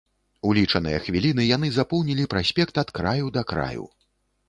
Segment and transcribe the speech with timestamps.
[0.47, 3.85] У лічаныя хвіліны яны запоўнілі праспект ад краю да краю.